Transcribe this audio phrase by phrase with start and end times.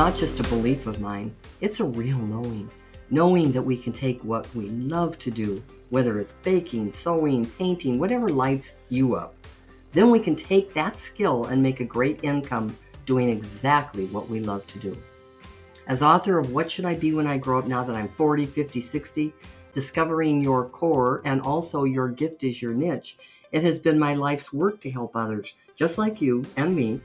[0.00, 2.70] not just a belief of mine, it's a real knowing.
[3.10, 7.98] Knowing that we can take what we love to do, whether it's baking, sewing, painting,
[7.98, 9.34] whatever lights you up.
[9.92, 12.74] Then we can take that skill and make a great income
[13.04, 14.96] doing exactly what we love to do.
[15.86, 18.46] As author of What Should I Be When I Grow Up Now That I'm 40,
[18.46, 19.34] 50, 60,
[19.74, 23.18] discovering your core and also your gift is your niche,
[23.52, 27.02] it has been my life's work to help others, just like you and me,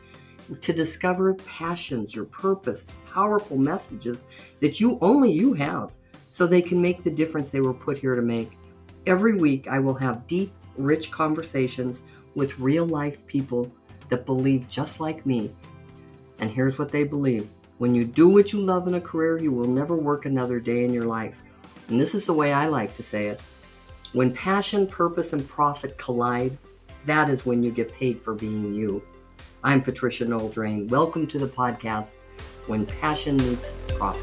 [0.61, 4.27] to discover passions, your purpose, powerful messages
[4.59, 5.91] that you only you have
[6.31, 8.57] so they can make the difference they were put here to make.
[9.07, 12.03] Every week I will have deep, rich conversations
[12.35, 13.71] with real life people
[14.09, 15.51] that believe just like me.
[16.39, 17.49] And here's what they believe.
[17.77, 20.85] When you do what you love in a career, you will never work another day
[20.85, 21.41] in your life.
[21.87, 23.41] And this is the way I like to say it.
[24.13, 26.57] When passion, purpose, and profit collide,
[27.05, 29.03] that is when you get paid for being you.
[29.65, 30.87] I'm Patricia Noel Drain.
[30.89, 32.13] Welcome to the podcast,
[32.67, 34.21] When Passion Meets Profit.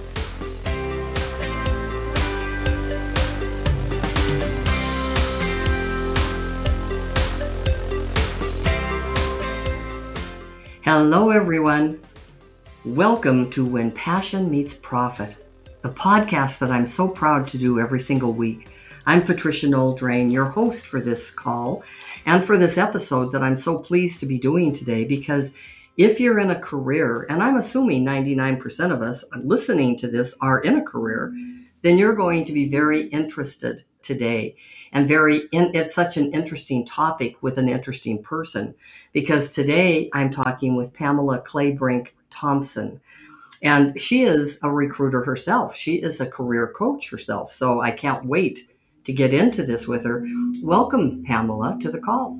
[10.82, 12.00] Hello, everyone.
[12.84, 15.44] Welcome to When Passion Meets Profit,
[15.80, 18.68] the podcast that I'm so proud to do every single week.
[19.06, 21.82] I'm Patricia Noel Drain, your host for this call
[22.26, 25.52] and for this episode that I'm so pleased to be doing today because
[25.96, 30.60] if you're in a career, and I'm assuming 99% of us listening to this are
[30.60, 31.34] in a career,
[31.82, 34.56] then you're going to be very interested today
[34.92, 38.74] and very in, it's such an interesting topic with an interesting person
[39.12, 43.00] because today I'm talking with Pamela Claybrink Thompson.
[43.62, 45.76] And she is a recruiter herself.
[45.76, 47.52] She is a career coach herself.
[47.52, 48.68] So I can't wait
[49.04, 50.26] to get into this with her.
[50.62, 52.38] Welcome, Pamela, to the call.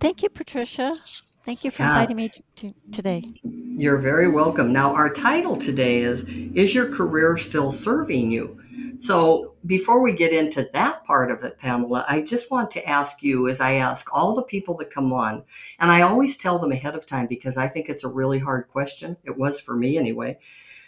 [0.00, 0.96] Thank you, Patricia.
[1.44, 2.00] Thank you for yeah.
[2.00, 3.24] inviting me to, today.
[3.42, 4.72] You're very welcome.
[4.72, 8.60] Now, our title today is Is Your Career Still Serving You?
[8.98, 13.22] So, before we get into that part of it, Pamela, I just want to ask
[13.22, 15.42] you, as I ask all the people that come on,
[15.80, 18.68] and I always tell them ahead of time because I think it's a really hard
[18.68, 19.16] question.
[19.24, 20.38] It was for me anyway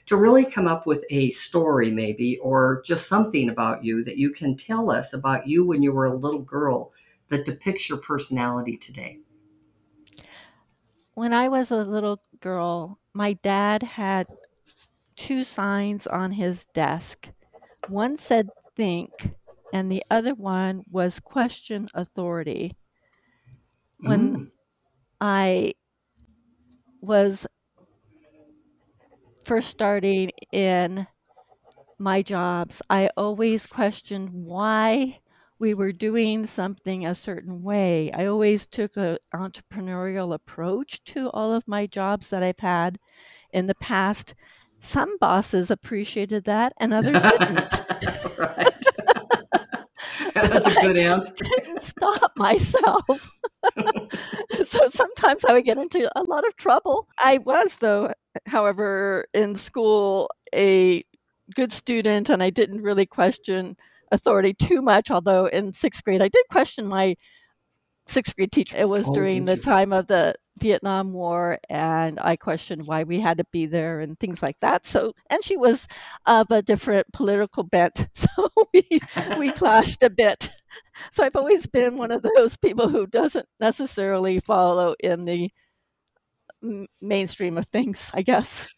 [0.06, 4.30] to really come up with a story, maybe, or just something about you that you
[4.30, 6.92] can tell us about you when you were a little girl
[7.28, 9.18] that depicts your personality today.
[11.14, 14.26] When I was a little girl, my dad had
[15.16, 17.30] two signs on his desk.
[17.88, 19.10] One said think,
[19.72, 22.76] and the other one was question authority.
[24.00, 24.50] When mm.
[25.20, 25.74] I
[27.00, 27.46] was
[29.44, 31.06] first starting in
[31.98, 35.20] my jobs, I always questioned why
[35.58, 38.10] we were doing something a certain way.
[38.12, 42.98] I always took an entrepreneurial approach to all of my jobs that I've had
[43.52, 44.34] in the past.
[44.80, 47.72] Some bosses appreciated that and others didn't.
[50.50, 51.32] That's a good answer.
[51.42, 53.30] I couldn't stop myself.
[54.64, 57.08] so sometimes I would get into a lot of trouble.
[57.18, 58.12] I was, though,
[58.46, 61.02] however, in school, a
[61.54, 63.76] good student, and I didn't really question
[64.12, 65.10] authority too much.
[65.10, 67.16] Although in sixth grade, I did question my
[68.06, 68.76] sixth grade teacher.
[68.76, 73.20] It was oh, during the time of the Vietnam War, and I questioned why we
[73.20, 74.86] had to be there and things like that.
[74.86, 75.88] So, and she was
[76.26, 78.28] of a different political bent, so
[78.72, 78.82] we
[79.38, 80.50] we clashed a bit.
[81.10, 85.50] So I've always been one of those people who doesn't necessarily follow in the
[87.00, 88.68] mainstream of things, I guess.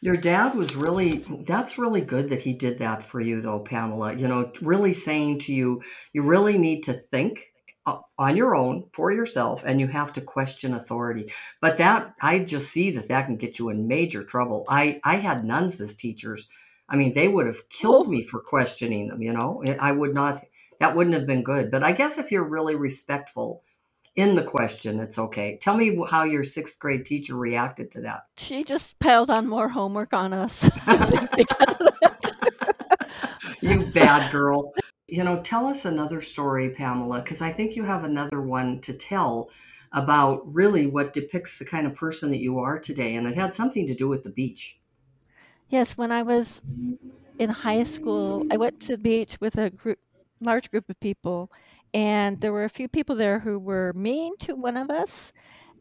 [0.00, 4.14] Your dad was really, that's really good that he did that for you, though, Pamela.
[4.14, 7.48] You know, really saying to you, you really need to think
[7.86, 11.30] Uh, on your own for yourself and you have to question authority
[11.60, 15.16] but that i just see that that can get you in major trouble i i
[15.16, 16.48] had nuns as teachers
[16.88, 18.10] i mean they would have killed oh.
[18.10, 20.42] me for questioning them you know i would not
[20.80, 23.62] that wouldn't have been good but i guess if you're really respectful
[24.16, 25.58] in the question, it's okay.
[25.60, 28.26] Tell me how your sixth grade teacher reacted to that.
[28.36, 30.62] She just piled on more homework on us.
[33.60, 34.72] you bad girl.
[35.14, 38.92] You know, tell us another story, Pamela, because I think you have another one to
[38.92, 39.50] tell
[39.92, 43.14] about really what depicts the kind of person that you are today.
[43.14, 44.78] And it had something to do with the beach.
[45.68, 46.60] Yes, when I was
[47.38, 49.98] in high school, I went to the beach with a group,
[50.40, 51.50] large group of people
[51.94, 55.32] and there were a few people there who were mean to one of us.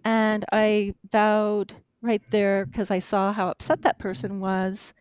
[0.06, 4.94] And I vowed right there, because I saw how upset that person was,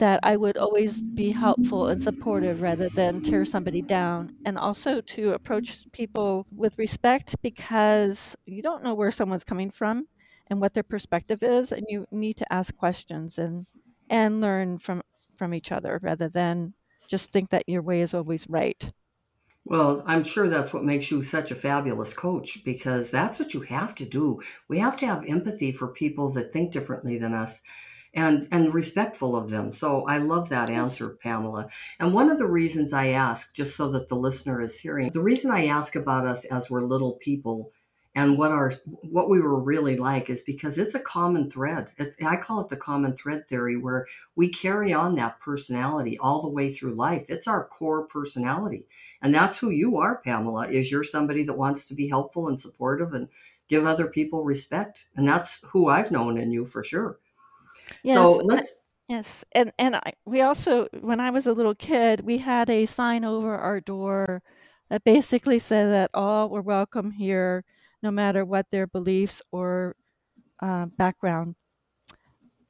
[0.00, 4.34] that I would always be helpful and supportive rather than tear somebody down.
[4.44, 10.06] And also to approach people with respect because you don't know where someone's coming from.
[10.50, 13.66] and what their perspective is and you need to ask questions and
[14.10, 15.00] and learn from
[15.36, 16.74] from each other rather than
[17.08, 18.92] just think that your way is always right
[19.66, 23.60] well, I'm sure that's what makes you such a fabulous coach because that's what you
[23.60, 24.40] have to do.
[24.68, 27.60] We have to have empathy for people that think differently than us
[28.14, 29.72] and and respectful of them.
[29.72, 31.68] So I love that answer, Pamela.
[31.98, 35.22] And one of the reasons I ask just so that the listener is hearing, the
[35.22, 37.72] reason I ask about us as we're little people
[38.16, 38.72] and what our
[39.02, 41.92] what we were really like is because it's a common thread.
[41.96, 46.42] It's, i call it the common thread theory where we carry on that personality all
[46.42, 47.26] the way through life.
[47.28, 48.86] It's our core personality.
[49.22, 52.60] And that's who you are pamela is you're somebody that wants to be helpful and
[52.60, 53.28] supportive and
[53.68, 55.06] give other people respect.
[55.14, 57.20] And that's who i've known in you for sure
[58.02, 58.70] yes, so let's
[59.08, 62.86] yes and and I, we also when i was a little kid we had a
[62.86, 64.42] sign over our door
[64.88, 67.64] that basically said that all were welcome here
[68.02, 69.94] no matter what their beliefs or
[70.60, 71.54] uh, background.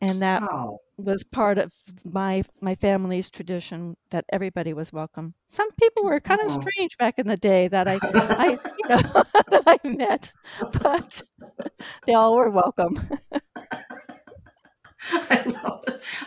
[0.03, 0.79] And that wow.
[0.97, 1.75] was part of
[2.11, 5.35] my my family's tradition that everybody was welcome.
[5.47, 9.25] Some people were kind of strange back in the day that I, I you know,
[9.51, 10.33] that I met,
[10.73, 11.23] but
[12.07, 12.99] they all were welcome.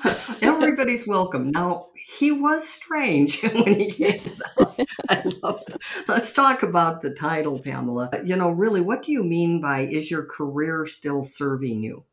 [0.04, 0.44] I love it.
[0.44, 1.52] Everybody's welcome.
[1.52, 4.80] Now, he was strange when he came to the house.
[5.10, 5.82] I love it.
[6.08, 8.10] Let's talk about the title, Pamela.
[8.24, 12.04] You know, really, what do you mean by is your career still serving you?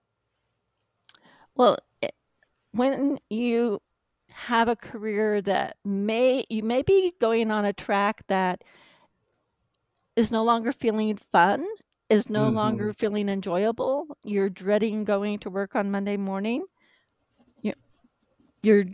[1.54, 1.78] Well,
[2.72, 3.80] when you
[4.30, 8.62] have a career that may, you may be going on a track that
[10.16, 11.66] is no longer feeling fun
[12.10, 12.56] is no mm-hmm.
[12.56, 16.64] longer feeling enjoyable, you're dreading going to work on Monday morning,
[18.62, 18.84] you're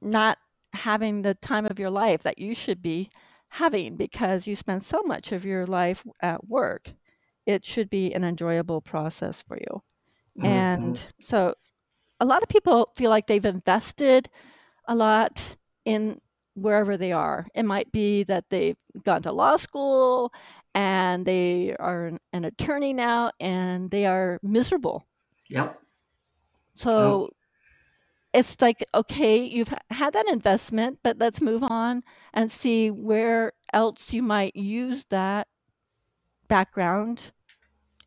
[0.00, 0.38] not
[0.72, 3.10] having the time of your life that you should be
[3.48, 6.92] having because you spend so much of your life at work.
[7.46, 9.82] It should be an enjoyable process for you.
[10.38, 10.46] Mm-hmm.
[10.46, 11.54] And so
[12.20, 14.28] a lot of people feel like they've invested
[14.86, 16.20] a lot in
[16.54, 17.46] wherever they are.
[17.54, 20.32] It might be that they've gone to law school
[20.74, 25.04] and they are an attorney now and they are miserable.
[25.48, 25.80] Yep.
[26.76, 27.30] So.
[28.32, 34.12] It's like, okay, you've had that investment, but let's move on and see where else
[34.12, 35.48] you might use that
[36.48, 37.32] background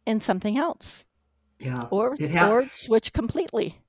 [0.06, 1.04] in something else.
[1.60, 1.88] Yeah.
[1.92, 3.80] Or, ha- or switch completely.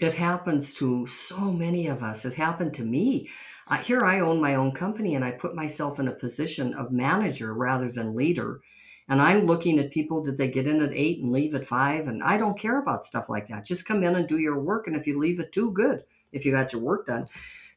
[0.00, 2.24] It happens to so many of us.
[2.24, 3.28] It happened to me.
[3.68, 6.92] Uh, here I own my own company and I put myself in a position of
[6.92, 8.60] manager rather than leader.
[9.08, 12.08] And I'm looking at people, did they get in at eight and leave at five?
[12.08, 13.66] And I don't care about stuff like that.
[13.66, 14.86] Just come in and do your work.
[14.86, 17.26] And if you leave at two, good, if you got your work done.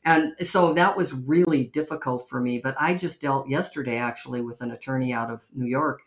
[0.05, 2.59] And so that was really difficult for me.
[2.59, 6.01] But I just dealt yesterday actually with an attorney out of New York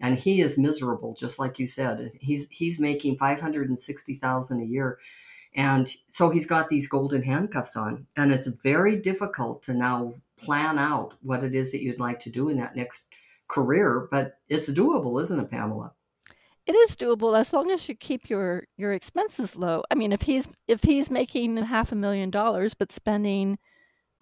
[0.00, 2.10] and he is miserable, just like you said.
[2.20, 4.98] He's he's making five hundred and sixty thousand a year
[5.54, 8.06] and so he's got these golden handcuffs on.
[8.16, 12.30] And it's very difficult to now plan out what it is that you'd like to
[12.30, 13.06] do in that next
[13.48, 15.92] career, but it's doable, isn't it, Pamela?
[16.66, 19.82] It is doable as long as you keep your your expenses low.
[19.90, 23.58] I mean, if he's if he's making half a million dollars but spending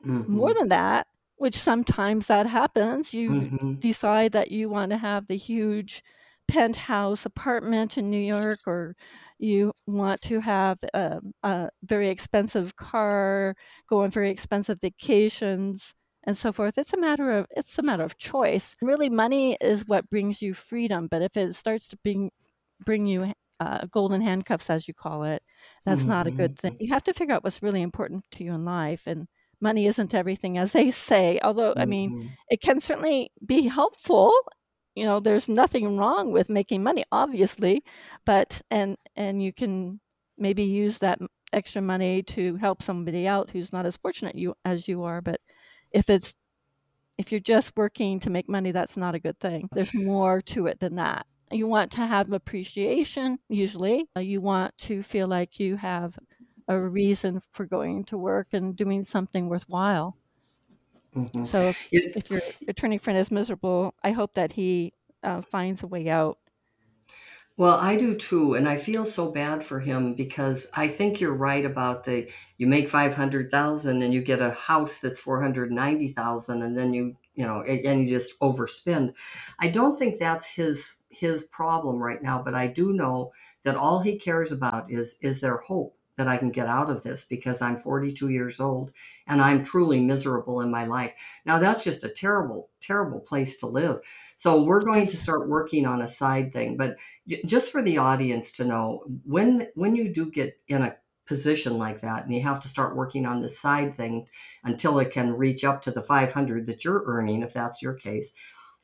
[0.05, 0.33] mm-hmm.
[0.33, 3.75] more than that, which sometimes that happens, you mm-hmm.
[3.75, 6.03] decide that you want to have the huge
[6.49, 8.97] penthouse apartment in New York or
[9.39, 13.55] you want to have a, a very expensive car,
[13.89, 16.79] go on very expensive vacations, and so forth.
[16.79, 18.77] It's a matter of it's a matter of choice.
[18.81, 21.09] Really, money is what brings you freedom.
[21.11, 22.31] But if it starts to bring
[22.85, 25.43] bring you uh, golden handcuffs, as you call it,
[25.85, 26.11] that's mm-hmm.
[26.11, 26.73] not a good thing.
[26.75, 26.85] Mm-hmm.
[26.85, 29.27] You have to figure out what's really important to you in life, and
[29.61, 31.41] money isn't everything, as they say.
[31.43, 32.29] Although, I mean, mm-hmm.
[32.49, 34.33] it can certainly be helpful
[34.95, 37.83] you know there's nothing wrong with making money obviously
[38.25, 40.01] but and and you can
[40.39, 41.19] maybe use that
[41.53, 45.41] extra money to help somebody out who's not as fortunate you as you are but
[45.93, 46.35] if it's
[47.19, 50.67] if you're just working to make money that's not a good thing there's more to
[50.67, 55.77] it than that you want to have appreciation usually you want to feel like you
[55.77, 56.19] have
[56.69, 60.17] a reason for going to work and doing something worthwhile
[61.17, 61.45] Mm-hmm.
[61.45, 65.87] So if, if, your attorney friend is miserable, I hope that he uh, finds a
[65.87, 66.39] way out.
[67.63, 71.33] Well, I do too, and I feel so bad for him because I think you're
[71.33, 72.29] right about the
[72.59, 76.63] you make five hundred thousand and you get a house that's four hundred ninety thousand,
[76.63, 79.15] and then you you know and you just overspend.
[79.61, 83.31] I don't think that's his his problem right now, but I do know
[83.63, 87.03] that all he cares about is is there hope that I can get out of
[87.03, 88.93] this because I'm 42 years old
[89.27, 91.15] and I'm truly miserable in my life.
[91.47, 94.01] Now, that's just a terrible, terrible place to live.
[94.37, 96.77] So, we're going to start working on a side thing.
[96.77, 100.97] But j- just for the audience to know, when when you do get in a
[101.27, 104.27] position like that and you have to start working on the side thing
[104.65, 108.33] until it can reach up to the 500 that you're earning if that's your case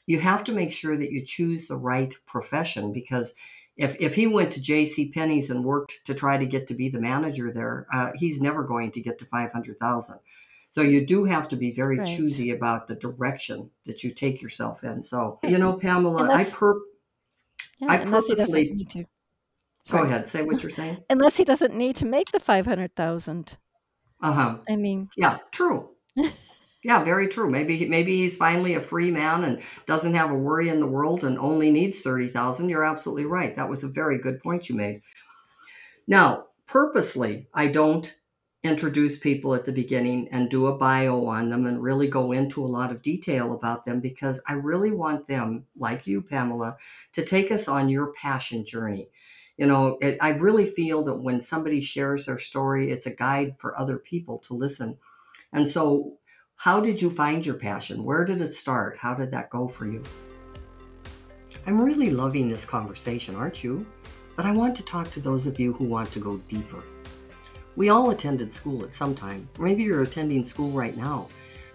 [0.09, 3.35] you have to make sure that you choose the right profession because
[3.79, 5.11] if, if he went to J.C.
[5.11, 8.65] Penney's and worked to try to get to be the manager there, uh, he's never
[8.65, 10.19] going to get to five hundred thousand.
[10.71, 12.17] So you do have to be very right.
[12.17, 15.03] choosy about the direction that you take yourself in.
[15.03, 16.81] So you know, Pamela, unless, I per
[17.79, 18.87] yeah, I purposely
[19.89, 20.29] go ahead.
[20.29, 20.99] Say what you're saying.
[21.09, 23.57] Unless he doesn't need to make the five hundred thousand.
[24.21, 24.57] Uh huh.
[24.69, 25.91] I mean, yeah, true.
[26.85, 27.49] Yeah, very true.
[27.51, 31.23] Maybe maybe he's finally a free man and doesn't have a worry in the world
[31.25, 32.69] and only needs 30,000.
[32.69, 33.55] You're absolutely right.
[33.57, 35.03] That was a very good point you made.
[36.07, 38.17] Now, purposely, I don't
[38.65, 42.65] introduce people at the beginning and do a bio on them and really go into
[42.65, 46.77] a lot of detail about them because I really want them, like you, Pamela,
[47.13, 49.09] to take us on your passion journey.
[49.57, 53.55] You know, it, I really feel that when somebody shares their story, it's a guide
[53.59, 54.99] for other people to listen.
[55.53, 56.19] And so
[56.59, 58.03] how did you find your passion?
[58.03, 58.97] Where did it start?
[58.99, 60.03] How did that go for you?
[61.67, 63.87] I'm really loving this conversation, aren't you?
[64.35, 66.83] But I want to talk to those of you who want to go deeper.
[67.77, 69.49] We all attended school at some time.
[69.61, 71.29] Maybe you're attending school right now.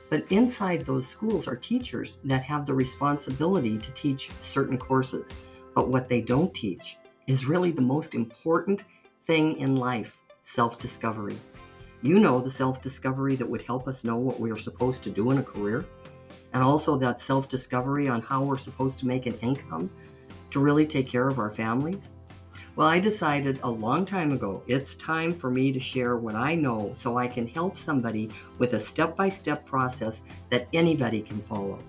[0.09, 5.33] But inside those schools are teachers that have the responsibility to teach certain courses.
[5.75, 6.97] But what they don't teach
[7.27, 8.83] is really the most important
[9.27, 11.37] thing in life self discovery.
[12.03, 15.09] You know the self discovery that would help us know what we are supposed to
[15.09, 15.85] do in a career,
[16.51, 19.89] and also that self discovery on how we're supposed to make an income
[20.51, 22.11] to really take care of our families.
[22.75, 26.55] Well, I decided a long time ago it's time for me to share what I
[26.55, 31.41] know so I can help somebody with a step by step process that anybody can
[31.43, 31.79] follow.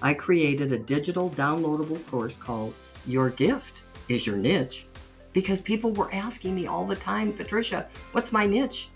[0.00, 2.72] I created a digital downloadable course called
[3.04, 4.86] Your Gift is Your Niche
[5.34, 8.88] because people were asking me all the time, Patricia, what's my niche?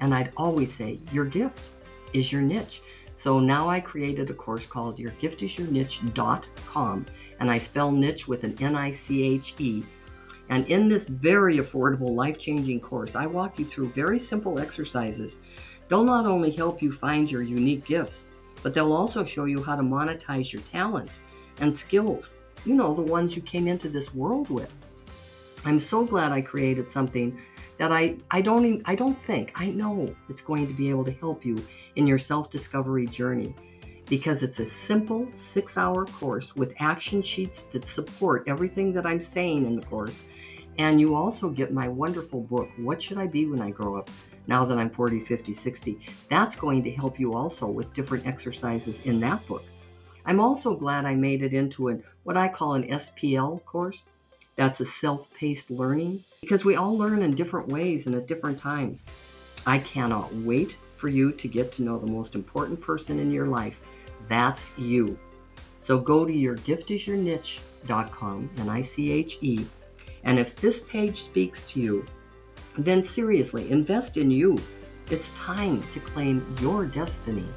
[0.00, 1.70] And I'd always say, Your gift
[2.12, 2.82] is your niche.
[3.14, 7.06] So now I created a course called yourgiftisyourniche.com,
[7.38, 9.82] and I spell niche with an N I C H E.
[10.48, 15.36] And in this very affordable, life changing course, I walk you through very simple exercises.
[15.88, 18.26] They'll not only help you find your unique gifts,
[18.62, 21.20] but they'll also show you how to monetize your talents
[21.60, 22.34] and skills.
[22.64, 24.72] You know, the ones you came into this world with.
[25.64, 27.38] I'm so glad I created something
[27.80, 31.02] that I, I don't even, I don't think I know it's going to be able
[31.06, 31.64] to help you
[31.96, 33.54] in your self-discovery journey
[34.04, 39.64] because it's a simple 6-hour course with action sheets that support everything that I'm saying
[39.64, 40.26] in the course.
[40.76, 44.10] And you also get my wonderful book, What Should I Be When I Grow Up?
[44.46, 46.00] Now that I'm 40, 50, 60.
[46.28, 49.64] That's going to help you also with different exercises in that book.
[50.26, 54.04] I'm also glad I made it into an what I call an SPL course.
[54.60, 58.60] That's a self paced learning because we all learn in different ways and at different
[58.60, 59.06] times.
[59.66, 63.46] I cannot wait for you to get to know the most important person in your
[63.46, 63.80] life.
[64.28, 65.18] That's you.
[65.80, 69.64] So go to yourgiftisyourniche.com, N I C H E,
[70.24, 72.04] and if this page speaks to you,
[72.76, 74.58] then seriously, invest in you.
[75.10, 77.48] It's time to claim your destiny.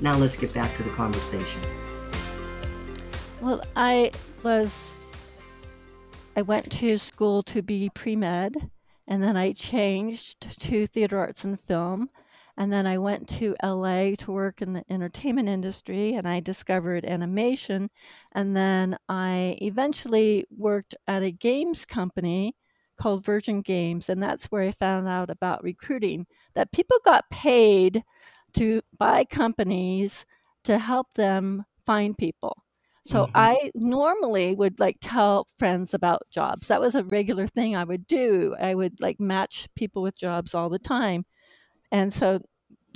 [0.00, 1.60] Now let's get back to the conversation.
[3.42, 4.95] Well, I was
[6.36, 8.70] I went to school to be pre med,
[9.08, 12.10] and then I changed to theater arts and film.
[12.58, 17.04] And then I went to LA to work in the entertainment industry and I discovered
[17.06, 17.90] animation.
[18.32, 22.54] And then I eventually worked at a games company
[22.98, 24.08] called Virgin Games.
[24.08, 28.02] And that's where I found out about recruiting that people got paid
[28.54, 30.24] to by companies
[30.64, 32.56] to help them find people.
[33.06, 33.36] So mm-hmm.
[33.36, 36.68] I normally would like tell friends about jobs.
[36.68, 38.54] That was a regular thing I would do.
[38.60, 41.24] I would like match people with jobs all the time.
[41.92, 42.40] And so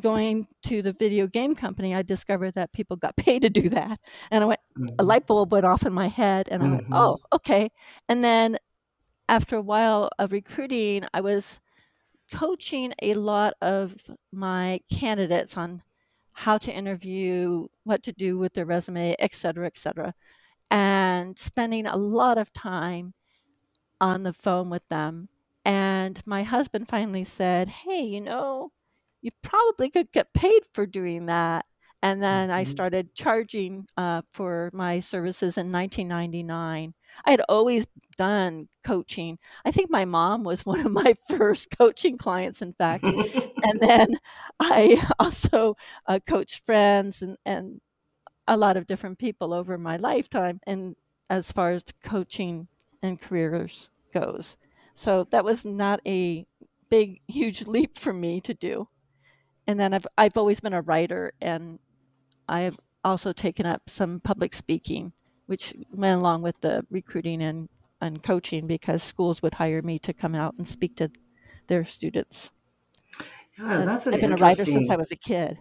[0.02, 4.00] going to the video game company, I discovered that people got paid to do that.
[4.30, 4.96] And I went, mm-hmm.
[4.98, 6.74] a light bulb went off in my head, and I mm-hmm.
[6.74, 7.70] went, oh, okay.
[8.08, 8.58] And then
[9.28, 11.60] after a while of recruiting, I was
[12.32, 13.96] coaching a lot of
[14.32, 15.82] my candidates on
[16.40, 20.14] how to interview, what to do with their resume, et cetera, et cetera,
[20.70, 23.12] and spending a lot of time
[24.00, 25.28] on the phone with them.
[25.66, 28.72] And my husband finally said, Hey, you know,
[29.20, 31.66] you probably could get paid for doing that.
[32.02, 32.56] And then mm-hmm.
[32.56, 36.94] I started charging uh, for my services in 1999.
[37.24, 37.86] I had always
[38.16, 39.38] done coaching.
[39.64, 43.04] I think my mom was one of my first coaching clients, in fact.
[43.04, 44.18] and then
[44.58, 45.76] I also
[46.06, 47.80] uh, coached friends and, and
[48.46, 50.96] a lot of different people over my lifetime, and
[51.28, 52.66] as far as coaching
[53.02, 54.56] and careers goes.
[54.94, 56.46] So that was not a
[56.90, 58.88] big, huge leap for me to do.
[59.66, 61.78] And then I've I've always been a writer, and
[62.48, 65.12] I've also taken up some public speaking,
[65.50, 67.68] which went along with the recruiting and,
[68.00, 71.10] and coaching because schools would hire me to come out and speak to
[71.66, 72.52] their students.
[73.58, 75.58] Yeah, that's an I've been a writer since I was a kid.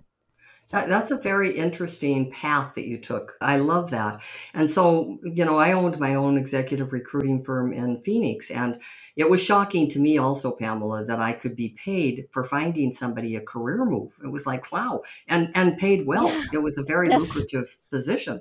[0.71, 3.35] That's a very interesting path that you took.
[3.41, 4.21] I love that.
[4.53, 8.51] And so, you know, I owned my own executive recruiting firm in Phoenix.
[8.51, 8.79] And
[9.15, 13.35] it was shocking to me also, Pamela, that I could be paid for finding somebody
[13.35, 14.19] a career move.
[14.23, 16.27] It was like, wow, and, and paid well.
[16.27, 16.43] Yeah.
[16.53, 17.21] It was a very Yes.
[17.21, 18.39] lucrative position.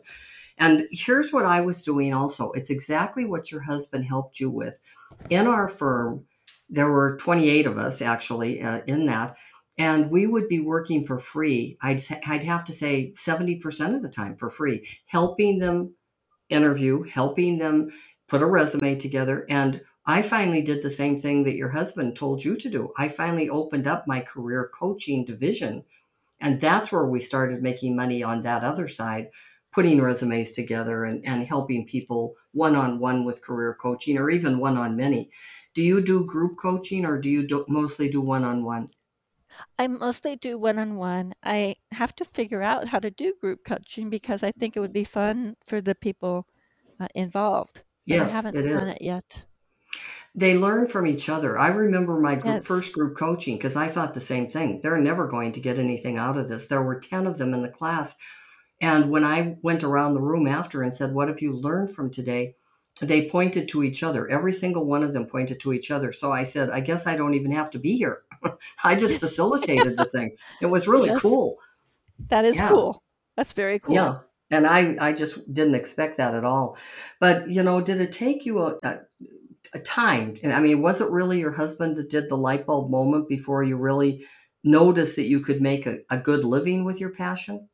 [0.58, 4.78] And here's what I was doing also it's exactly what your husband helped you with.
[5.30, 6.24] In our firm,
[6.68, 9.36] there were 28 of us actually uh, in that
[9.78, 11.78] and we would be working for free.
[11.80, 15.94] I'd I'd have to say 70% of the time for free, helping them
[16.48, 17.90] interview, helping them
[18.26, 22.42] put a resume together and I finally did the same thing that your husband told
[22.42, 22.92] you to do.
[22.96, 25.84] I finally opened up my career coaching division
[26.40, 29.28] and that's where we started making money on that other side,
[29.78, 34.58] putting resumes together and, and helping people one on one with career coaching or even
[34.58, 35.30] one on many.
[35.74, 38.90] Do you do group coaching or do you do, mostly do one on one?
[39.78, 41.34] I mostly do one on one.
[41.42, 44.92] I have to figure out how to do group coaching because I think it would
[44.92, 46.46] be fun for the people
[47.00, 47.84] uh, involved.
[48.08, 48.90] But I Yes, haven't it done is.
[48.90, 49.46] it yet.
[50.34, 51.58] They learn from each other.
[51.58, 52.64] I remember my group, Yes.
[52.64, 54.80] first group coaching because I thought the same thing.
[54.80, 56.66] They're never going to get anything out of this.
[56.66, 58.16] There were 10 of them in the class.
[58.80, 62.10] And when I went around the room after and said, What have you learned from
[62.10, 62.54] today?
[63.00, 64.28] They pointed to each other.
[64.28, 66.12] Every single one of them pointed to each other.
[66.12, 68.22] So I said, I guess I don't even have to be here.
[68.84, 70.36] I just facilitated the thing.
[70.60, 71.58] It was really Yes, cool.
[72.28, 72.70] that is Yeah.
[72.70, 73.02] cool.
[73.36, 73.94] That's very cool.
[73.94, 74.18] Yeah.
[74.50, 76.76] And I, I just didn't expect that at all.
[77.20, 78.98] But, you know, did it take you a, a,
[79.74, 80.38] a time?
[80.42, 83.62] And I mean, was it really your husband that did the light bulb moment before
[83.62, 84.24] you really
[84.64, 87.68] noticed that you could make a, a good living with your passion?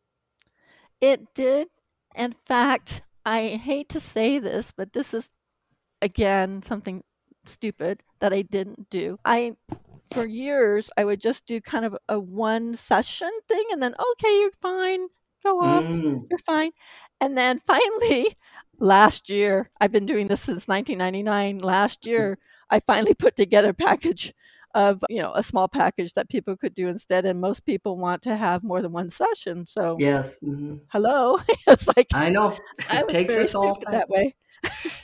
[1.05, 1.69] It did.
[2.14, 5.31] In fact, I hate to say this, but this is
[6.03, 7.03] again something
[7.45, 9.19] stupid that I didn't do.
[9.25, 9.57] I
[10.11, 14.40] for years I would just do kind of a one session thing and then okay,
[14.40, 15.09] you're fine.
[15.43, 15.85] Go off.
[15.85, 16.73] Mm, You're fine.
[17.21, 18.37] And then finally
[18.79, 21.59] last year, I've been doing this since 1999.
[21.59, 22.38] Last year,
[22.71, 24.33] I finally put together a package
[24.74, 28.22] of, you know, a small package that people could do instead and most people want
[28.22, 29.66] to have more than one session.
[29.66, 30.40] So, yes.
[30.40, 31.38] hmm hello.
[31.66, 32.56] it's like I know.
[32.88, 34.34] I It takes very us all that way.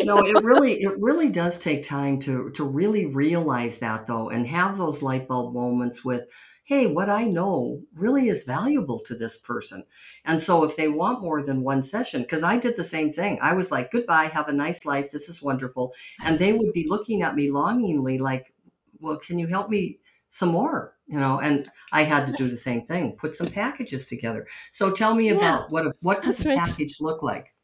[0.02, 4.46] No, it really it really does take time to to really realize that though and
[4.46, 6.28] have those light bulb moments with
[6.64, 9.84] hey, what I know really is valuable to this person.
[10.24, 13.38] And so if they want more than one session because I did the same thing.
[13.42, 15.10] I was like, "Goodbye, have a nice life.
[15.10, 18.52] This is wonderful." And they would be looking at me longingly like,
[19.00, 22.56] "Well, can you help me some more?" You know, and I had to do the
[22.56, 24.46] same thing, put some packages together.
[24.72, 26.62] So tell me Yeah, about what a, what does that's a right.
[26.66, 27.54] package look like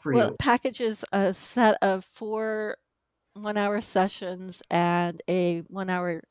[0.00, 0.36] for Well, you?
[0.38, 2.78] package is a set of four
[3.34, 6.22] one hour sessions and a one hour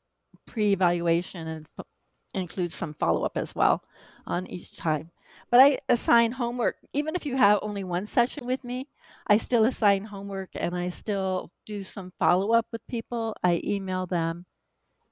[0.46, 1.86] pre evaluation and f-
[2.34, 3.84] includes some follow up as well
[4.26, 5.12] on each time.
[5.50, 8.88] But I assign homework, even if you have only one session with me,
[9.26, 13.34] I still assign homework and I still do some follow up with people.
[13.42, 14.46] I email them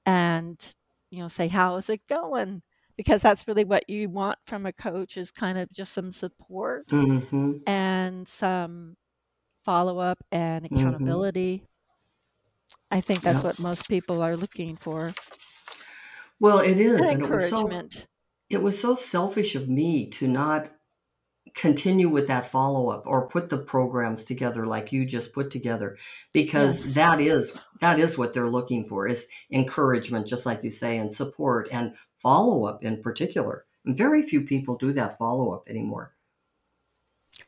[0.05, 0.75] and
[1.11, 2.63] you know say how is it going
[2.97, 6.87] because that's really what you want from a coach is kind of just some support
[6.91, 7.65] Mhm.
[7.67, 8.97] and some
[9.65, 11.25] follow up and Mhm.
[11.25, 11.65] accountability.
[12.89, 13.43] I think that's Yeah.
[13.43, 15.15] what most people are looking for.
[16.39, 18.07] Well, it is And is, and it was so encouragement.
[18.49, 20.71] it was so selfish of me to not
[21.55, 25.97] continue with that follow-up or put the programs together like you just put together
[26.33, 26.93] because Yes.
[26.93, 31.15] that is that is what they're looking for is encouragement just like you say and
[31.15, 33.65] support and follow-up in particular.
[33.85, 36.13] And very few people do that follow-up anymore.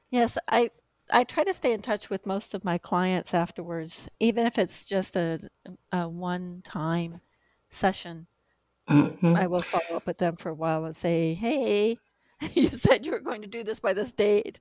[0.09, 0.71] Yes, I
[1.11, 4.83] I try to stay in touch with most of my clients afterwards, even if it's
[4.83, 5.49] just a,
[5.93, 7.21] a one time
[7.69, 8.27] session.
[8.89, 9.35] Mhm.
[9.35, 12.01] I will follow up with them for a while and say, "Hey,
[12.53, 14.59] you said you were going to do this by this date.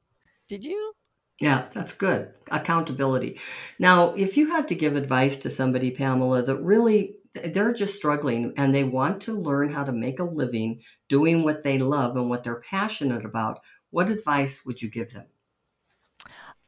[0.49, 0.93] Did you?"
[1.41, 2.33] Yeah, that's good.
[2.51, 3.39] Accountability.
[3.79, 8.55] Now, if you had to give advice to somebody, Pamela, that really they're just struggling
[8.57, 12.31] and they want to learn how to make a living doing what they love and
[12.31, 13.61] what they're passionate about,
[13.91, 15.27] what advice would you give them?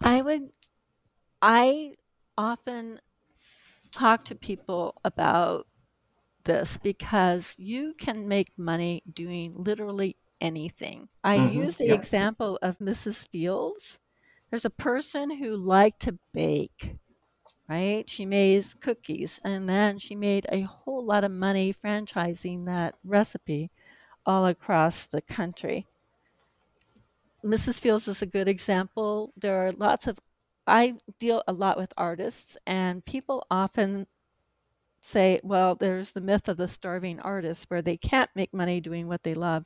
[0.02, 0.50] I would
[1.40, 1.92] I
[2.36, 3.00] often
[3.90, 5.66] talk to people about
[6.44, 11.08] this because you can make money doing literally anything.
[11.24, 11.62] I Mm-hmm.
[11.62, 11.94] use the Yep.
[11.94, 13.26] example of Mrs.
[13.28, 13.98] Fields.
[14.50, 16.96] There's a person who liked to bake,
[17.68, 18.08] right?
[18.08, 23.70] She made cookies and then she made a whole lot of money franchising that recipe
[24.26, 25.86] all across the country.
[27.44, 27.80] Mrs.
[27.80, 29.32] Fields is a good example.
[29.36, 30.18] There are lots of,
[30.66, 34.06] I deal a lot with artists, and people often
[35.00, 39.06] say, well, there's the myth of the starving artist where they can't make money doing
[39.08, 39.64] what they love.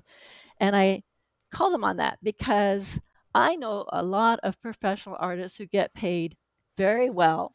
[0.62, 1.03] And I
[1.51, 3.01] call them on that because
[3.35, 6.38] I know a lot of professional artists who get paid
[6.79, 7.55] very well,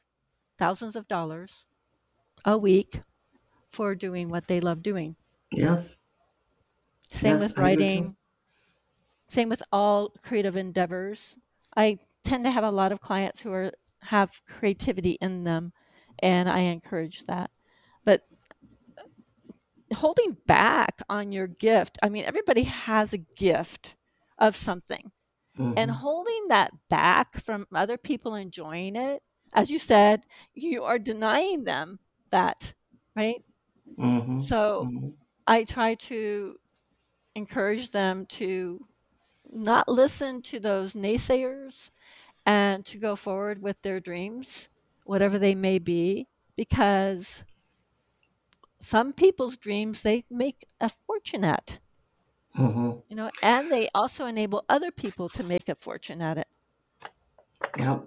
[0.59, 1.65] thousands of dollars
[2.45, 3.01] a week
[3.69, 5.17] for doing what they love doing.
[5.51, 5.99] Yes.
[7.11, 8.05] Same Yes, with I do too.
[8.05, 8.17] writing,
[9.29, 11.37] same with all creative endeavors.
[11.75, 15.73] I tend to have a lot of clients who are have creativity in them
[16.19, 17.51] and I encourage that.
[18.05, 18.23] But
[19.93, 23.95] holding back on your gift, I mean everybody has a gift
[24.37, 25.11] of something.
[25.75, 25.95] And Mhm.
[25.95, 29.23] holding that back from other people enjoying it,
[29.53, 31.99] as you said, you are denying them
[32.31, 32.73] that,
[33.15, 33.43] right?
[33.97, 34.37] Mhm.
[34.37, 35.13] So Mhm.
[35.47, 36.57] I try to
[37.35, 38.85] encourage them to
[39.51, 41.91] not listen to those naysayers
[42.45, 44.69] and to go forward with their dreams,
[45.05, 47.45] whatever they may be, because
[48.79, 51.79] some people's dreams they make a fortune at,
[52.55, 53.03] Mhm.
[53.09, 56.47] you know, and they also enable other people to make a fortune at it.
[57.77, 57.99] Yeah.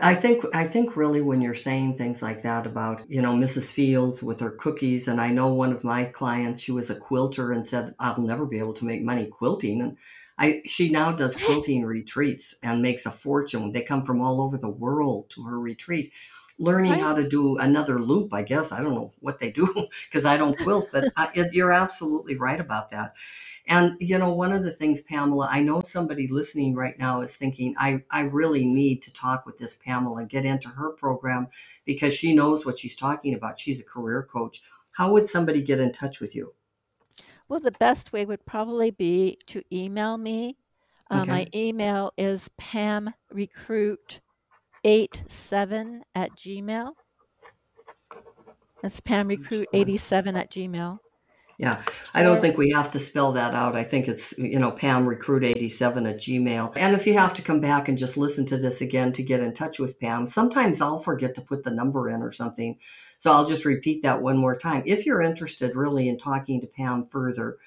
[0.00, 3.70] I think I think really when you're saying things like that about, you know, Mrs.
[3.72, 7.52] Fields with her cookies and I know one of my clients, she was a quilter
[7.52, 9.96] and said, I'll never be able to make money quilting and
[10.38, 13.72] I she now does quilting retreats and makes a fortune.
[13.72, 16.12] They come from all over the world to her retreat
[16.58, 17.00] learning Right.
[17.00, 18.72] how to do another loop, I guess.
[18.72, 19.66] I don't know what they do
[20.10, 23.14] because I don't quilt, but I, it, you're absolutely right about that.
[23.66, 27.34] And you know, one of the things, Pamela, I know somebody listening right now is
[27.36, 31.48] thinking, I, I really need to talk with this Pamela and get into her program
[31.84, 33.58] because she knows what she's talking about.
[33.58, 34.62] She's a career coach.
[34.92, 36.54] How would somebody get in touch with you?
[37.48, 40.58] Well, the best way would probably be to email me.
[41.10, 42.48] Uh, My email is
[44.84, 46.92] pamrecruit87 at gmail.
[48.82, 50.98] That's pamrecruit87 at gmail.
[51.56, 51.80] Yeah,
[52.12, 53.76] I don't think we have to spell that out.
[53.76, 56.72] I think it's, you know, Pam Recruit 87 at Gmail.
[56.74, 59.40] And if you have to come back and just listen to this again to get
[59.40, 62.76] in touch with Pam, sometimes I'll forget to put the number in or something.
[63.20, 64.82] So I'll just repeat that one more time.
[64.84, 67.58] If you're interested really in talking to Pam further,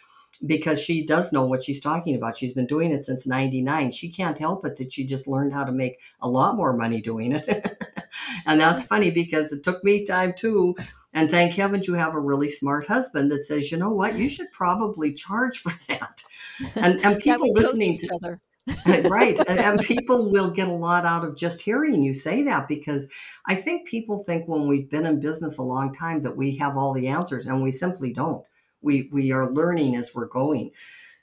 [0.45, 2.37] because she does know what she's talking about.
[2.37, 3.91] She's been doing it since 99.
[3.91, 7.01] She can't help it that she just learned how to make a lot more money
[7.01, 7.47] doing it.
[8.45, 10.75] and that's funny because it took me time too.
[11.13, 14.29] And thank heavens you have a really smart husband that says, you know what, you
[14.29, 16.23] should probably charge for that.
[16.75, 18.41] And, and people listening to other.
[19.09, 22.67] right and, and people will get a lot out of just hearing you say that
[22.67, 23.07] because
[23.45, 26.75] i think people think when we've been in business a long time that we have
[26.75, 28.43] all the answers and we simply don't
[28.81, 30.71] we we are learning as we're going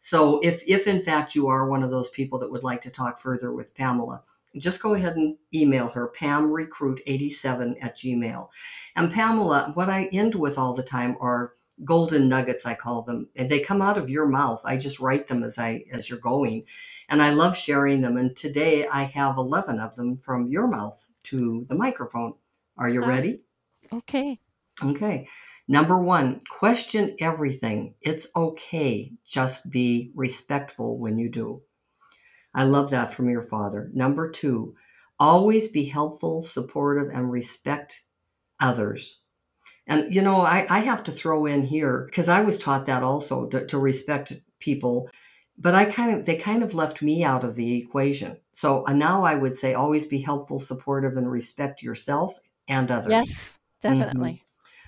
[0.01, 2.91] so if if in fact you are one of those people that would like to
[2.91, 4.23] talk further with pamela
[4.59, 8.49] just go ahead and email her pamrecruit87 at gmail
[8.97, 13.29] and pamela what i end with all the time are golden nuggets i call them
[13.37, 16.19] and they come out of your mouth i just write them as i as you're
[16.21, 16.65] going
[17.11, 18.17] and I love sharing them.
[18.17, 22.35] And today I have 11 of them from your mouth to the microphone.
[22.79, 23.09] Are you Ah.
[23.09, 23.41] ready?
[23.93, 24.41] Okay.
[24.83, 25.29] Okay.
[25.67, 27.95] Number one, question everything.
[28.01, 29.13] It's okay.
[29.27, 31.63] Just be respectful when you do.
[32.55, 33.91] I love that from your father.
[33.95, 34.77] Number two,
[35.19, 38.03] always be helpful, supportive, and respect
[38.61, 39.21] others.
[39.87, 43.03] And, you know, I, I have to throw in here because I was taught that
[43.03, 45.11] also to, to respect people
[45.59, 48.39] but I kind of they kind of left me out of the equation.
[48.53, 53.13] So uh, now I would say always be helpful, supportive, and respect yourself and others.
[53.13, 54.44] Yes, definitely.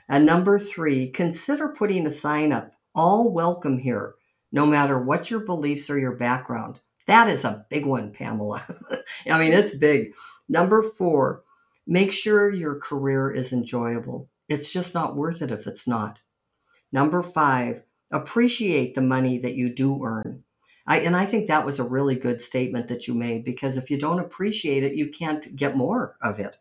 [0.08, 4.14] And number three, consider putting a sign up, all welcome here,
[4.52, 6.80] no matter what your beliefs or your background.
[7.06, 8.64] That is a big one, Pamela.
[9.30, 10.14] I mean, it's big.
[10.48, 11.42] Number four,
[11.86, 14.28] make sure your career is enjoyable.
[14.48, 16.20] It's just not worth it if it's not.
[16.92, 20.44] Number five, appreciate the money that you do earn.
[20.86, 23.90] I, and I think that was a really good statement that you made because if
[23.90, 26.58] you don't appreciate it, you can't get more of it.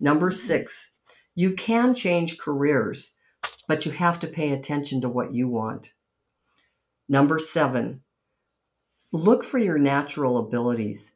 [0.00, 0.46] Number mm-hmm.
[0.46, 0.90] six,
[1.34, 3.12] you can change careers,
[3.66, 5.92] but you have to pay attention to what you want.
[7.08, 8.02] Number seven,
[9.12, 11.12] look for your natural abilities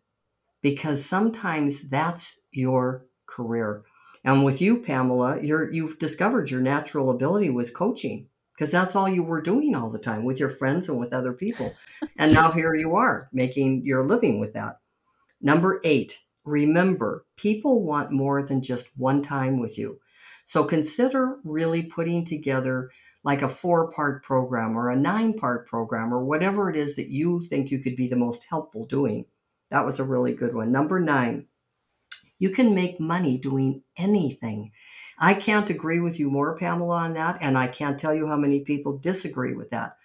[0.60, 3.84] because sometimes that's your career.
[4.24, 9.08] And with you, Pamela, you're, you've discovered your natural ability was coaching because that's all
[9.08, 11.74] you were doing all the time with your friends and with other people.
[12.18, 14.80] And now here you are making your living with that.
[15.40, 20.00] Number eight, remember people want more than just one time with you.
[20.48, 22.90] So consider really putting together
[23.22, 27.10] like a four part program or a nine part program or whatever it is that
[27.10, 29.26] you think you could be the most helpful doing.
[29.70, 30.72] That was a really good one.
[30.72, 31.48] Number nine,
[32.38, 34.72] you can make money doing anything.
[35.18, 37.36] I can't agree with you more, Pamela, on that.
[37.42, 39.98] And I can't tell you how many people disagree with that.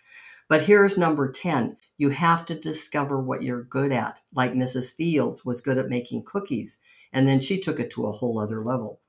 [0.50, 4.20] But here's number 10 you have to discover what you're good at.
[4.36, 4.94] Like Mrs.
[4.94, 6.80] Fields was good at making cookies,
[7.14, 9.00] and then she took it to a whole other level.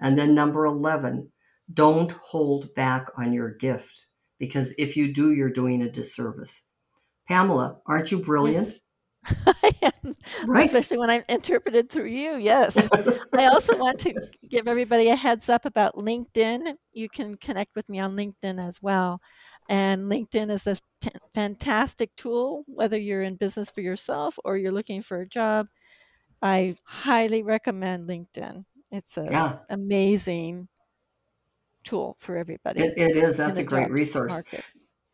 [0.00, 1.30] And then number 11,
[1.72, 4.06] don't hold back on your gift
[4.38, 6.62] because if you do, you're doing a disservice.
[7.28, 8.68] Pamela, aren't you brilliant?
[8.68, 8.80] Yes.
[9.46, 10.64] I am, right.
[10.64, 12.36] especially when I'm interpreted through you.
[12.36, 12.76] Yes.
[13.36, 14.14] I also want to
[14.48, 16.74] give everybody a heads up about LinkedIn.
[16.92, 19.20] You can connect with me on LinkedIn as well.
[19.68, 24.72] And LinkedIn is a t- fantastic tool, whether you're in business for yourself or you're
[24.72, 25.68] looking for a job.
[26.42, 28.64] I highly recommend LinkedIn.
[28.90, 29.58] It's an yeah.
[29.68, 30.68] amazing
[31.84, 32.80] tool for everybody.
[32.80, 33.36] it, it is.
[33.36, 34.30] That's a great resource.
[34.30, 34.64] Market.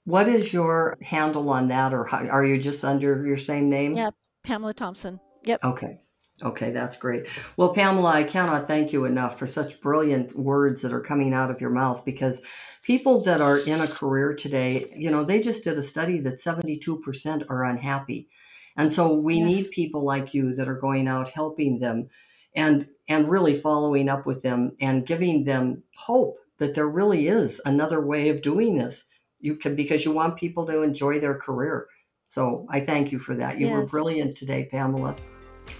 [0.04, 3.96] What is your handle on that, or how, are you just under your same name?
[3.96, 4.10] Yeah,
[4.44, 5.20] Pamela Thompson.
[5.44, 5.64] Yep.
[5.64, 6.00] Okay.
[6.42, 7.26] Okay, that's great.
[7.56, 11.50] Well, Pamela, I cannot thank you enough for such brilliant words that are coming out
[11.50, 12.42] of your mouth because
[12.82, 16.42] people that are in a career today, you know, they just did a study that
[16.42, 18.28] 72% are unhappy.
[18.76, 19.46] And so we yes.
[19.46, 22.10] need people like you that are going out helping them
[22.54, 27.60] and and really following up with them and giving them hope that there really is
[27.64, 29.04] another way of doing this
[29.40, 31.88] you can because you want people to enjoy their career.
[32.28, 33.58] So I thank you for that.
[33.58, 33.76] You yes.
[33.76, 35.14] were brilliant today, Pamela.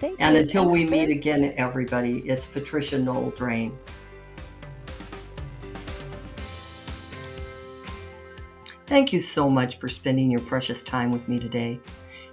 [0.00, 0.24] Thank you.
[0.24, 0.42] and you.
[0.42, 3.76] until we meet again, everybody, it's Patricia Noel Drain.
[8.86, 11.80] Thank you so much for spending your precious time with me today.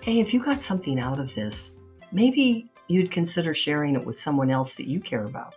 [0.01, 1.71] Hey, if you got something out of this,
[2.11, 5.55] maybe you'd consider sharing it with someone else that you care about.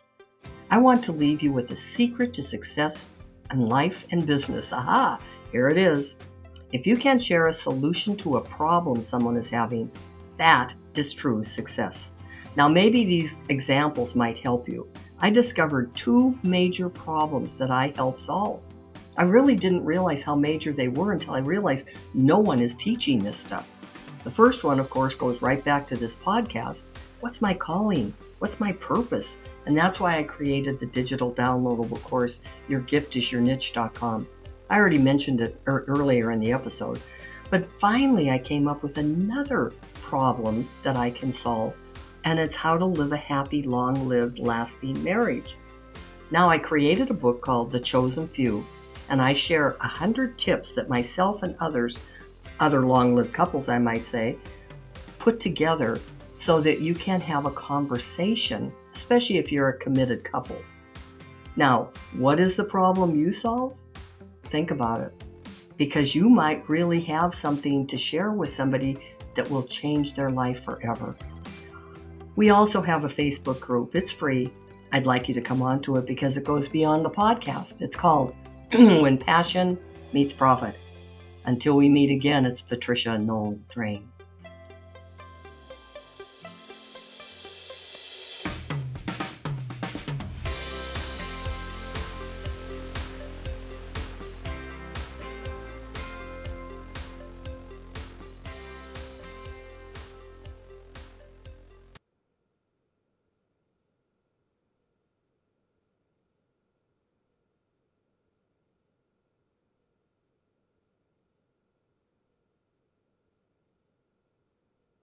[0.70, 3.08] I want to leave you with a secret to success
[3.50, 4.72] in life and business.
[4.72, 5.18] Aha!
[5.52, 6.16] Here it is.
[6.72, 9.90] If you can share a solution to a problem someone is having,
[10.36, 12.10] that is true success.
[12.56, 14.88] Now, maybe these examples might help you.
[15.18, 18.64] I discovered two major problems that I help solve.
[19.16, 23.18] I really didn't realize how major they were until I realized no one is teaching
[23.18, 23.70] this stuff.
[24.26, 26.86] The first one, of course, goes right back to this podcast.
[27.20, 28.12] What's my calling?
[28.40, 29.36] What's my purpose?
[29.66, 34.26] And that's why I created the digital downloadable course, YourGiftIsYourNiche.com.
[34.68, 37.00] I already mentioned it er- earlier in the episode.
[37.50, 41.74] But finally, I came up with another problem that I can solve,
[42.24, 45.56] and it's how to live a happy, long lived, lasting marriage.
[46.32, 48.66] Now, I created a book called The Chosen Few,
[49.08, 52.00] and I share 100 tips that myself and others,
[52.60, 54.36] other long lived couples, I might say,
[55.18, 56.00] put together
[56.36, 60.60] so that you can have a conversation, especially if you're a committed couple.
[61.56, 63.74] Now, what is the problem you solve?
[64.44, 65.12] Think about it
[65.76, 68.98] because you might really have something to share with somebody
[69.34, 71.14] that will change their life forever.
[72.36, 73.94] We also have a Facebook group.
[73.94, 74.52] It's free.
[74.92, 77.82] I'd like you to come onto it because it goes beyond the podcast.
[77.82, 78.34] It's called
[78.72, 79.78] When Passion
[80.12, 80.76] Meets Profit.
[81.46, 84.08] Until we meet again, it's Patricia Noel Drain.